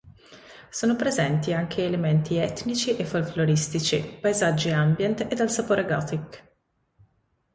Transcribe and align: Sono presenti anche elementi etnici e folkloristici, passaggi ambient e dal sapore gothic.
Sono 0.71 0.95
presenti 0.95 1.53
anche 1.53 1.85
elementi 1.85 2.33
etnici 2.37 2.95
e 2.97 3.05
folkloristici, 3.05 4.17
passaggi 4.19 4.71
ambient 4.71 5.27
e 5.29 5.35
dal 5.35 5.51
sapore 5.51 5.85
gothic. 5.85 6.55